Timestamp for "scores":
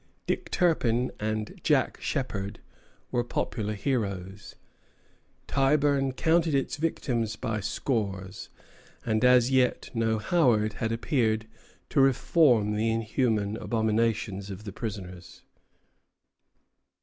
7.59-8.49